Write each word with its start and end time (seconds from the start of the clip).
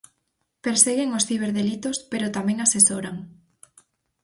Perseguen 0.65 1.09
os 1.17 1.25
ciberdelitos 1.29 1.97
pero 2.11 2.33
tamén 2.37 2.57
asesoran. 2.59 3.15